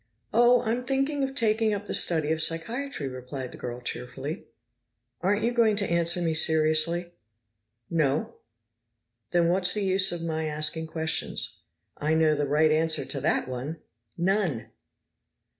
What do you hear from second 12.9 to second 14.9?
to that one. None!"